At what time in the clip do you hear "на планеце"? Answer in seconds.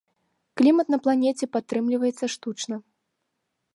0.93-1.45